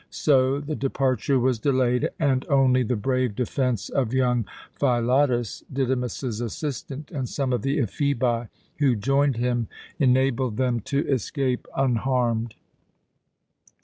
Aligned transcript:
So 0.09 0.59
the 0.59 0.75
departure 0.75 1.39
was 1.39 1.59
delayed, 1.59 2.09
and 2.19 2.43
only 2.49 2.81
the 2.81 2.95
brave 2.95 3.35
defence 3.35 3.87
of 3.87 4.15
young 4.15 4.47
Philotas, 4.73 5.63
Didymus's 5.71 6.41
assistant, 6.41 7.11
and 7.11 7.29
some 7.29 7.53
of 7.53 7.61
the 7.61 7.77
Ephebi, 7.77 8.47
who 8.79 8.95
joined 8.95 9.35
him, 9.37 9.67
enabled 9.99 10.57
them 10.57 10.79
to 10.87 11.07
escape 11.07 11.67
unharmed. 11.77 12.55